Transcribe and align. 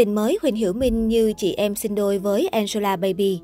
Tình 0.00 0.14
mới 0.14 0.38
Huỳnh 0.42 0.54
Hiểu 0.54 0.72
Minh 0.72 1.08
như 1.08 1.32
chị 1.36 1.54
em 1.54 1.74
sinh 1.74 1.94
đôi 1.94 2.18
với 2.18 2.48
Angela 2.48 2.96
Baby. 2.96 3.40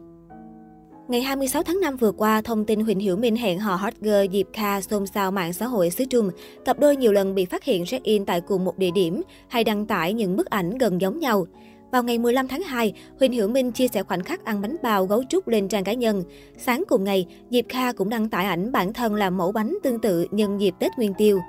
Ngày 1.09 1.23
26 1.23 1.63
tháng 1.63 1.81
5 1.81 1.97
vừa 1.97 2.13
qua, 2.13 2.43
thông 2.43 2.65
tin 2.65 2.81
Huỳnh 2.81 2.99
Hiểu 2.99 3.17
Minh 3.17 3.37
hẹn 3.37 3.59
hò 3.59 3.75
hot 3.75 3.95
girl 4.01 4.33
Diệp 4.33 4.47
Kha 4.53 4.81
xôn 4.81 5.07
xao 5.07 5.31
mạng 5.31 5.53
xã 5.53 5.67
hội 5.67 5.91
xứ 5.91 6.05
Trung. 6.05 6.31
Cặp 6.65 6.79
đôi 6.79 6.97
nhiều 6.97 7.13
lần 7.13 7.35
bị 7.35 7.45
phát 7.45 7.65
hiện 7.65 7.85
check-in 7.85 8.25
tại 8.25 8.41
cùng 8.41 8.65
một 8.65 8.79
địa 8.79 8.91
điểm 8.91 9.23
hay 9.49 9.65
đăng 9.65 9.87
tải 9.87 10.13
những 10.13 10.37
bức 10.37 10.47
ảnh 10.47 10.79
gần 10.79 11.01
giống 11.01 11.19
nhau. 11.19 11.47
Vào 11.93 12.03
ngày 12.03 12.19
15 12.19 12.49
tháng 12.49 12.63
2, 12.63 12.93
Huỳnh 13.19 13.33
Hiểu 13.33 13.49
Minh 13.49 13.73
chia 13.73 13.89
sẻ 13.89 14.03
khoảnh 14.03 14.23
khắc 14.23 14.45
ăn 14.45 14.61
bánh 14.61 14.77
bao 14.83 15.07
gấu 15.07 15.25
trúc 15.29 15.49
lên 15.49 15.69
trang 15.69 15.85
cá 15.85 15.93
nhân. 15.93 16.23
Sáng 16.59 16.85
cùng 16.89 17.05
ngày, 17.05 17.27
Diệp 17.51 17.65
Kha 17.69 17.93
cũng 17.93 18.09
đăng 18.09 18.29
tải 18.29 18.47
ảnh 18.47 18.73
bản 18.73 18.93
thân 18.93 19.15
làm 19.15 19.37
mẫu 19.37 19.53
bánh 19.53 19.77
tương 19.83 20.01
tự 20.01 20.27
nhân 20.31 20.61
dịp 20.61 20.75
Tết 20.79 20.93
Nguyên 20.97 21.15
Tiêu. 21.19 21.41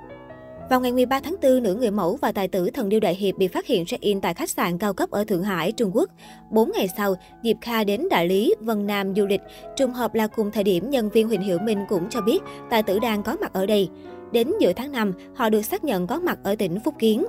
Vào 0.70 0.80
ngày 0.80 0.92
13 0.92 1.20
tháng 1.20 1.36
4, 1.42 1.62
nữ 1.62 1.74
người 1.74 1.90
mẫu 1.90 2.18
và 2.22 2.32
tài 2.32 2.48
tử 2.48 2.70
thần 2.70 2.88
điêu 2.88 3.00
đại 3.00 3.14
hiệp 3.14 3.36
bị 3.36 3.48
phát 3.48 3.66
hiện 3.66 3.84
check-in 3.86 4.20
tại 4.20 4.34
khách 4.34 4.50
sạn 4.50 4.78
cao 4.78 4.94
cấp 4.94 5.10
ở 5.10 5.24
Thượng 5.24 5.42
Hải, 5.42 5.72
Trung 5.72 5.90
Quốc. 5.94 6.10
Bốn 6.50 6.70
ngày 6.74 6.88
sau, 6.96 7.14
Diệp 7.42 7.56
Kha 7.60 7.84
đến 7.84 8.08
đại 8.10 8.28
lý 8.28 8.54
Vân 8.60 8.86
Nam 8.86 9.14
du 9.14 9.26
lịch. 9.26 9.40
Trùng 9.76 9.92
hợp 9.92 10.14
là 10.14 10.26
cùng 10.26 10.50
thời 10.50 10.64
điểm 10.64 10.90
nhân 10.90 11.10
viên 11.10 11.28
Huỳnh 11.28 11.40
Hiểu 11.40 11.58
Minh 11.58 11.84
cũng 11.88 12.08
cho 12.10 12.20
biết 12.20 12.38
tài 12.70 12.82
tử 12.82 12.98
đang 12.98 13.22
có 13.22 13.36
mặt 13.40 13.52
ở 13.52 13.66
đây. 13.66 13.88
Đến 14.32 14.52
giữa 14.60 14.72
tháng 14.72 14.92
5, 14.92 15.12
họ 15.34 15.50
được 15.50 15.62
xác 15.62 15.84
nhận 15.84 16.06
có 16.06 16.18
mặt 16.18 16.38
ở 16.42 16.54
tỉnh 16.54 16.80
Phúc 16.84 16.94
Kiến. 16.98 17.24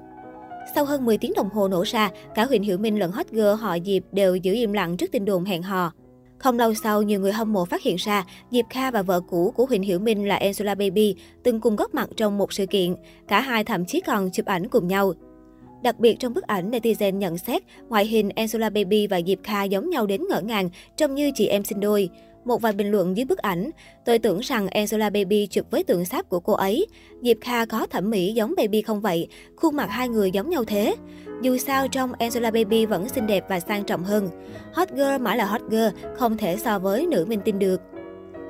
Sau 0.75 0.85
hơn 0.85 1.05
10 1.05 1.17
tiếng 1.17 1.33
đồng 1.35 1.49
hồ 1.49 1.67
nổ 1.67 1.83
ra, 1.87 2.09
cả 2.35 2.45
Huỳnh 2.45 2.63
Hiểu 2.63 2.77
Minh 2.77 2.99
lẫn 2.99 3.11
hot 3.11 3.27
girl 3.31 3.53
họ 3.59 3.77
Diệp 3.85 4.03
đều 4.11 4.35
giữ 4.35 4.53
im 4.53 4.73
lặng 4.73 4.97
trước 4.97 5.11
tin 5.11 5.25
đồn 5.25 5.45
hẹn 5.45 5.63
hò. 5.63 5.91
Không 6.39 6.59
lâu 6.59 6.73
sau, 6.73 7.01
nhiều 7.01 7.19
người 7.19 7.31
hâm 7.31 7.53
mộ 7.53 7.65
phát 7.65 7.83
hiện 7.83 7.95
ra 7.95 8.25
Diệp 8.51 8.65
Kha 8.69 8.91
và 8.91 9.01
vợ 9.01 9.21
cũ 9.21 9.53
của 9.55 9.65
Huỳnh 9.65 9.81
Hiểu 9.81 9.99
Minh 9.99 10.27
là 10.27 10.35
Angela 10.35 10.75
Baby 10.75 11.15
từng 11.43 11.59
cùng 11.59 11.75
góp 11.75 11.93
mặt 11.93 12.09
trong 12.17 12.37
một 12.37 12.53
sự 12.53 12.65
kiện. 12.65 12.95
Cả 13.27 13.41
hai 13.41 13.63
thậm 13.63 13.85
chí 13.85 14.01
còn 14.01 14.31
chụp 14.31 14.45
ảnh 14.45 14.67
cùng 14.67 14.87
nhau. 14.87 15.13
Đặc 15.83 15.99
biệt 15.99 16.15
trong 16.19 16.33
bức 16.33 16.43
ảnh, 16.43 16.71
netizen 16.71 17.17
nhận 17.17 17.37
xét 17.37 17.63
ngoại 17.89 18.05
hình 18.05 18.29
Angela 18.29 18.69
Baby 18.69 19.07
và 19.07 19.21
Diệp 19.27 19.39
Kha 19.43 19.63
giống 19.63 19.89
nhau 19.89 20.05
đến 20.05 20.21
ngỡ 20.29 20.41
ngàng, 20.41 20.69
trông 20.97 21.15
như 21.15 21.31
chị 21.35 21.47
em 21.47 21.63
sinh 21.63 21.79
đôi. 21.79 22.09
Một 22.49 22.61
vài 22.61 22.73
bình 22.73 22.91
luận 22.91 23.17
dưới 23.17 23.25
bức 23.25 23.37
ảnh, 23.37 23.71
tôi 24.05 24.19
tưởng 24.19 24.39
rằng 24.39 24.67
Angela 24.67 25.09
Baby 25.09 25.47
chụp 25.47 25.65
với 25.71 25.83
tượng 25.83 26.05
sáp 26.05 26.29
của 26.29 26.39
cô 26.39 26.53
ấy. 26.53 26.87
Diệp 27.21 27.37
Kha 27.41 27.65
có 27.65 27.87
thẩm 27.87 28.09
mỹ 28.09 28.33
giống 28.33 28.53
Baby 28.57 28.81
không 28.81 29.01
vậy, 29.01 29.27
khuôn 29.55 29.75
mặt 29.75 29.89
hai 29.89 30.09
người 30.09 30.31
giống 30.31 30.49
nhau 30.49 30.63
thế. 30.63 30.95
Dù 31.41 31.57
sao 31.57 31.87
trong 31.87 32.13
Angela 32.13 32.51
Baby 32.51 32.85
vẫn 32.85 33.09
xinh 33.09 33.27
đẹp 33.27 33.45
và 33.49 33.59
sang 33.59 33.83
trọng 33.83 34.03
hơn. 34.03 34.29
Hot 34.73 34.89
girl 34.89 35.17
mãi 35.21 35.37
là 35.37 35.45
hot 35.45 35.61
girl, 35.69 35.87
không 36.17 36.37
thể 36.37 36.57
so 36.57 36.79
với 36.79 37.05
nữ 37.05 37.25
minh 37.25 37.39
tinh 37.45 37.59
được. 37.59 37.81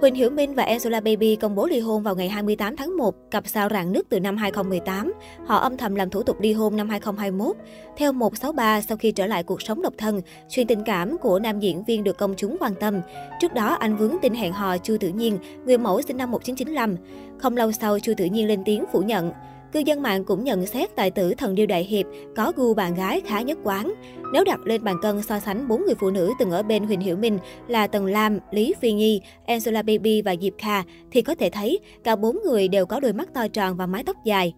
Huỳnh 0.02 0.16
Hiểu 0.16 0.30
Minh 0.30 0.54
và 0.54 0.64
Angela 0.64 1.00
Baby 1.00 1.36
công 1.36 1.56
bố 1.56 1.68
ly 1.68 1.80
hôn 1.80 2.04
vào 2.04 2.16
ngày 2.16 2.30
28 2.30 2.76
tháng 2.76 2.98
1, 2.98 3.16
cặp 3.32 3.48
sao 3.48 3.70
rạn 3.70 3.92
nứt 3.92 4.10
từ 4.10 4.20
năm 4.20 4.38
2018. 4.38 5.14
Họ 5.46 5.58
âm 5.58 5.78
thầm 5.78 5.96
làm 5.96 6.10
thủ 6.10 6.24
tục 6.24 6.38
ly 6.42 6.54
hôn 6.54 6.78
năm 6.78 6.90
2021. 6.90 7.56
Theo 7.98 8.12
163, 8.12 8.82
sau 8.82 8.98
khi 8.98 9.12
trở 9.12 9.26
lại 9.28 9.44
cuộc 9.44 9.62
sống 9.62 9.82
độc 9.82 9.94
thân, 9.98 10.22
chuyện 10.50 10.68
tình 10.68 10.84
cảm 10.86 11.18
của 11.18 11.40
nam 11.40 11.60
diễn 11.60 11.84
viên 11.84 12.04
được 12.04 12.18
công 12.18 12.34
chúng 12.38 12.58
quan 12.60 12.74
tâm. 12.80 13.02
Trước 13.42 13.54
đó, 13.54 13.78
anh 13.80 13.98
vướng 13.98 14.16
tin 14.22 14.34
hẹn 14.34 14.54
hò 14.54 14.78
Chu 14.78 14.98
Tự 15.00 15.10
Nhiên, 15.10 15.38
người 15.66 15.78
mẫu 15.78 16.02
sinh 16.02 16.18
năm 16.18 16.32
1995. 16.32 16.96
Không 17.38 17.58
lâu 17.58 17.72
sau, 17.72 18.00
Chu 18.00 18.14
Tự 18.18 18.26
Nhiên 18.26 18.48
lên 18.48 18.64
tiếng 18.66 18.86
phủ 18.92 19.02
nhận. 19.02 19.32
Cư 19.72 19.80
dân 19.80 20.02
mạng 20.02 20.24
cũng 20.24 20.44
nhận 20.44 20.66
xét 20.66 20.96
tài 20.96 21.12
tử 21.12 21.34
thần 21.34 21.56
điêu 21.56 21.66
đại 21.66 21.84
hiệp 21.84 22.06
có 22.36 22.52
gu 22.56 22.74
bạn 22.74 22.96
gái 22.96 23.22
khá 23.26 23.42
nhất 23.42 23.58
quán. 23.64 23.94
Nếu 24.34 24.44
đặt 24.44 24.60
lên 24.66 24.84
bàn 24.84 24.96
cân 25.02 25.22
so 25.22 25.40
sánh 25.40 25.68
bốn 25.68 25.86
người 25.86 25.96
phụ 26.00 26.10
nữ 26.10 26.32
từng 26.40 26.52
ở 26.52 26.64
bên 26.64 26.84
Huỳnh 26.84 27.00
Hiểu 27.00 27.18
Minh 27.18 27.40
là 27.68 27.88
Tần 27.88 28.06
Lam, 28.06 28.40
Lý 28.52 28.74
Phi 28.82 28.94
Nhi, 28.94 29.22
Angela 29.46 29.82
Baby 29.82 30.22
và 30.22 30.36
Diệp 30.42 30.54
Kha 30.58 30.84
thì 31.12 31.22
có 31.22 31.36
thể 31.36 31.50
thấy 31.50 31.80
cả 32.04 32.16
bốn 32.16 32.40
người 32.46 32.68
đều 32.68 32.86
có 32.86 33.00
đôi 33.00 33.14
mắt 33.14 33.34
to 33.34 33.48
tròn 33.48 33.78
và 33.78 33.86
mái 33.86 34.04
tóc 34.04 34.16
dài. 34.26 34.54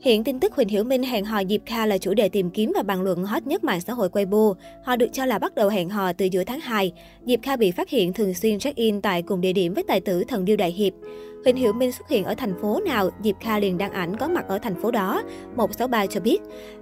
Hiện 0.00 0.24
tin 0.24 0.40
tức 0.40 0.54
Huỳnh 0.54 0.68
Hiểu 0.68 0.84
Minh 0.84 1.02
hẹn 1.02 1.24
hò 1.24 1.44
Diệp 1.48 1.60
Kha 1.66 1.86
là 1.86 1.98
chủ 1.98 2.14
đề 2.14 2.28
tìm 2.28 2.50
kiếm 2.50 2.72
và 2.74 2.82
bàn 2.82 3.02
luận 3.02 3.24
hot 3.24 3.46
nhất 3.46 3.64
mạng 3.64 3.80
xã 3.80 3.92
hội 3.92 4.08
Weibo. 4.08 4.54
Họ 4.84 4.96
được 4.96 5.06
cho 5.12 5.26
là 5.26 5.38
bắt 5.38 5.54
đầu 5.54 5.68
hẹn 5.68 5.88
hò 5.88 6.12
từ 6.12 6.26
giữa 6.26 6.44
tháng 6.44 6.60
2. 6.60 6.92
Diệp 7.26 7.42
Kha 7.42 7.56
bị 7.56 7.70
phát 7.70 7.88
hiện 7.88 8.12
thường 8.12 8.34
xuyên 8.34 8.58
check-in 8.58 9.00
tại 9.00 9.22
cùng 9.22 9.40
địa 9.40 9.52
điểm 9.52 9.74
với 9.74 9.84
tài 9.88 10.00
tử 10.00 10.24
thần 10.24 10.44
điêu 10.44 10.56
đại 10.56 10.70
hiệp. 10.72 10.92
Huỳnh 11.44 11.56
Hiểu 11.56 11.72
Minh 11.72 11.92
xuất 11.92 12.08
hiện 12.08 12.24
ở 12.24 12.34
thành 12.34 12.54
phố 12.60 12.80
nào, 12.86 13.10
Diệp 13.24 13.36
Kha 13.40 13.58
liền 13.58 13.78
đăng 13.78 13.92
ảnh 13.92 14.16
có 14.16 14.28
mặt 14.28 14.44
ở 14.48 14.58
thành 14.58 14.82
phố 14.82 14.90
đó. 14.90 15.22
163 15.56 16.06
cho 16.06 16.20
biết. 16.20 16.38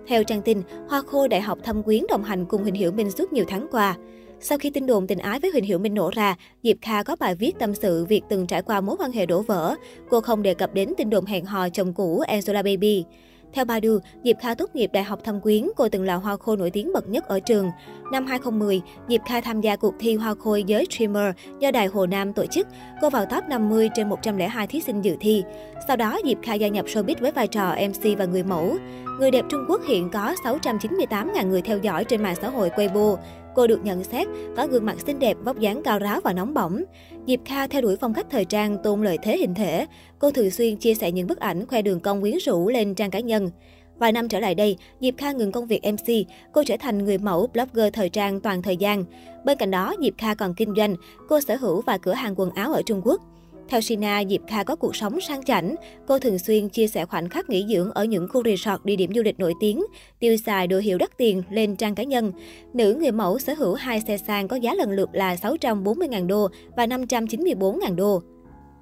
Theo 0.06 0.25
trang 0.25 0.43
tin, 0.43 0.62
Hoa 0.88 1.03
Khôi 1.06 1.28
Đại 1.28 1.41
học 1.41 1.59
Thâm 1.65 1.83
Quyến 1.83 2.03
đồng 2.09 2.25
hành 2.25 2.44
cùng 2.44 2.62
Huỳnh 2.62 2.75
Hiểu 2.75 2.93
Minh 2.93 3.10
suốt 3.10 3.33
nhiều 3.33 3.44
tháng 3.48 3.66
qua. 3.71 3.97
Sau 4.41 4.58
khi 4.58 4.70
tin 4.70 4.86
đồn 4.86 5.06
tình 5.06 5.19
ái 5.19 5.41
với 5.41 5.50
Huỳnh 5.50 5.64
Hiểu 5.64 5.78
Minh 5.78 5.94
nổ 5.94 6.10
ra, 6.14 6.36
Diệp 6.62 6.76
Kha 6.80 7.02
có 7.02 7.16
bài 7.20 7.34
viết 7.34 7.58
tâm 7.58 7.74
sự 7.74 8.04
việc 8.04 8.22
từng 8.28 8.47
trải 8.47 8.62
qua 8.62 8.80
mối 8.80 8.97
quan 8.98 9.12
hệ 9.12 9.26
đổ 9.26 9.42
vỡ. 9.42 9.74
Cô 10.10 10.20
không 10.20 10.42
đề 10.42 10.54
cập 10.54 10.74
đến 10.74 10.92
tin 10.97 11.10
đồn 11.10 11.26
hẹn 11.26 11.44
hò 11.44 11.69
chồng 11.69 11.92
cũ 11.92 12.20
Angela 12.20 12.62
Baby. 12.62 13.04
Theo 13.52 13.64
Baidu, 13.64 13.98
Diệp 14.24 14.36
Kha 14.41 14.54
tốt 14.54 14.70
nghiệp 14.74 14.91
Đại 14.92 15.04
học 15.04 15.20
Thâm 15.24 15.41
Quyến, 15.41 15.69
cô 15.76 15.88
từng 15.88 16.04
là 16.04 16.14
hoa 16.14 16.36
khôi 16.36 16.56
nổi 16.56 16.70
tiếng 16.70 16.92
bậc 16.92 17.08
nhất 17.08 17.24
ở 17.28 17.41
trường. 17.41 17.70
Năm 18.12 18.26
2010, 18.26 18.80
Diệp 19.08 19.20
Kha 19.28 19.41
tham 19.41 19.60
gia 19.60 19.76
cuộc 19.76 19.94
thi 19.98 20.14
hoa 20.14 20.34
khôi 20.34 20.64
giới 20.66 20.86
streamer 20.91 21.34
do 21.58 21.70
Đài 21.70 21.86
Hồ 21.86 22.06
Nam 22.06 22.32
tổ 22.32 22.47
chức. 22.47 22.66
Cô 23.00 23.10
vào 23.10 23.26
top 23.26 23.44
50 23.48 23.91
trên 23.94 24.08
102 24.08 24.66
thí 24.66 24.80
sinh 24.80 25.03
dự 25.03 25.16
thi. 25.20 25.42
Sau 25.88 25.97
đó, 25.97 26.18
Diệp 26.24 26.38
Kha 26.42 26.54
gia 26.54 26.68
nhập 26.68 26.86
showbiz 26.86 27.14
với 27.20 27.32
vai 27.32 27.47
trò 27.47 27.74
MC 27.88 28.18
và 28.18 28.24
người 28.24 28.42
mẫu. 28.42 28.76
Người 29.18 29.30
đẹp 29.30 29.44
Trung 29.50 29.64
Quốc 29.68 29.80
hiện 29.88 30.10
có 30.10 30.34
698.000 30.44 31.48
người 31.48 31.62
theo 31.62 31.78
dõi 31.78 32.04
trên 32.04 32.22
mạng 32.22 32.36
xã 32.42 32.48
hội 32.48 32.70
Weibo. 32.70 33.16
Cô 33.56 33.67
được 33.67 33.84
nhận 33.84 34.05
xét 34.05 34.27
có 34.56 34.67
gương 34.67 34.87
mặt 34.87 34.97
xinh 35.06 35.19
đẹp, 35.19 35.37
vóc 35.44 35.59
dáng 35.59 35.83
cao 35.83 35.99
ráo 35.99 36.21
và 36.21 36.33
nóng 36.33 36.55
bỏng. 36.55 36.84
Diệp 37.27 37.41
Kha 37.44 37.67
theo 37.67 37.83
đuổi 37.83 37.97
phong 37.97 38.15
cách 38.15 38.27
thời 38.31 38.44
trang 38.44 38.77
tôn 38.83 39.03
lợi 39.03 39.19
thế 39.22 39.39
hình 39.39 39.55
thể. 39.55 39.87
Cô 40.19 40.31
thường 40.31 40.50
xuyên 40.50 40.77
chia 40.77 40.94
sẻ 40.94 41.12
những 41.12 41.27
bức 41.27 41.41
ảnh 41.41 41.66
khoe 41.66 41.83
đường 41.83 42.00
cong 42.00 42.21
quyến 42.21 42.37
rũ 42.39 42.69
lên 42.69 42.95
trang 42.95 43.11
cá 43.11 43.21
nhân. 43.21 43.50
Vài 43.99 44.12
năm 44.12 44.28
trở 44.28 44.41
lại 44.41 44.55
đây, 44.55 44.77
Diệp 45.00 45.15
Kha 45.16 45.33
ngừng 45.33 45.53
công 45.53 45.66
việc 45.66 45.81
MC, 45.84 46.12
cô 46.53 46.62
trở 46.65 46.77
thành 46.77 47.05
người 47.05 47.19
mẫu 47.19 47.47
blogger 47.53 47.93
thời 47.93 48.09
trang 48.09 48.41
toàn 48.41 48.62
thời 48.62 48.77
gian. 48.77 49.05
Bên 49.45 49.59
cạnh 49.59 49.71
đó, 49.71 49.95
Diệp 50.03 50.15
Kha 50.19 50.34
còn 50.34 50.55
kinh 50.55 50.75
doanh, 50.77 50.97
cô 51.28 51.41
sở 51.41 51.56
hữu 51.56 51.81
vài 51.81 51.99
cửa 51.99 52.12
hàng 52.12 52.34
quần 52.37 52.50
áo 52.50 52.72
ở 52.72 52.83
Trung 52.87 53.00
Quốc. 53.05 53.21
Theo 53.69 53.81
Sina, 53.81 54.22
Diệp 54.31 54.41
Kha 54.47 54.62
có 54.65 54.77
cuộc 54.77 54.97
sống 54.97 55.21
sang 55.21 55.44
chảnh. 55.44 55.75
Cô 56.06 56.19
thường 56.19 56.38
xuyên 56.38 56.69
chia 56.69 56.87
sẻ 56.87 57.04
khoảnh 57.06 57.28
khắc 57.28 57.50
nghỉ 57.50 57.65
dưỡng 57.69 57.91
ở 57.91 58.04
những 58.04 58.28
khu 58.28 58.43
resort 58.44 58.84
địa 58.84 58.97
điểm 58.97 59.15
du 59.15 59.22
lịch 59.22 59.41
nổi 59.41 59.54
tiếng, 59.60 59.84
tiêu 60.19 60.37
xài 60.37 60.66
đồ 60.66 60.78
hiệu 60.78 60.99
đắt 60.99 61.19
tiền 61.19 61.43
lên 61.50 61.77
trang 61.77 61.94
cá 61.94 62.03
nhân. 62.03 62.32
Nữ 62.75 62.94
người 62.94 63.12
mẫu 63.12 63.38
sở 63.38 63.54
hữu 63.54 63.75
hai 63.75 64.00
xe 64.00 64.16
sang 64.16 64.49
có 64.49 64.56
giá 64.56 64.75
lần 64.75 64.91
lượt 64.91 65.09
là 65.12 65.34
640.000 65.34 66.27
đô 66.27 66.49
và 66.77 66.87
594.000 66.87 67.97
đô. 67.97 68.22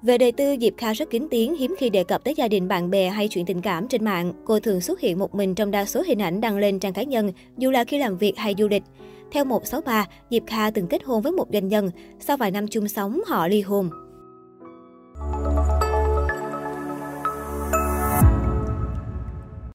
Về 0.01 0.17
đời 0.17 0.31
tư, 0.31 0.55
Diệp 0.61 0.73
Kha 0.77 0.93
rất 0.93 1.09
kín 1.09 1.27
tiếng, 1.31 1.55
hiếm 1.55 1.75
khi 1.77 1.89
đề 1.89 2.03
cập 2.03 2.23
tới 2.23 2.33
gia 2.37 2.47
đình 2.47 2.67
bạn 2.67 2.89
bè 2.89 3.09
hay 3.09 3.27
chuyện 3.27 3.45
tình 3.45 3.61
cảm 3.61 3.87
trên 3.87 4.05
mạng. 4.05 4.33
Cô 4.45 4.59
thường 4.59 4.81
xuất 4.81 4.99
hiện 4.99 5.19
một 5.19 5.35
mình 5.35 5.55
trong 5.55 5.71
đa 5.71 5.85
số 5.85 6.03
hình 6.07 6.21
ảnh 6.21 6.41
đăng 6.41 6.57
lên 6.57 6.79
trang 6.79 6.93
cá 6.93 7.03
nhân, 7.03 7.31
dù 7.57 7.71
là 7.71 7.83
khi 7.83 7.97
làm 7.97 8.17
việc 8.17 8.37
hay 8.37 8.55
du 8.57 8.67
lịch. 8.67 8.83
Theo 9.31 9.45
163, 9.45 10.07
Diệp 10.31 10.43
Kha 10.47 10.69
từng 10.69 10.87
kết 10.87 11.03
hôn 11.03 11.21
với 11.21 11.31
một 11.31 11.47
doanh 11.53 11.67
nhân. 11.67 11.91
Sau 12.19 12.37
vài 12.37 12.51
năm 12.51 12.67
chung 12.67 12.87
sống, 12.87 13.21
họ 13.27 13.47
ly 13.47 13.61
hôn. 13.61 13.89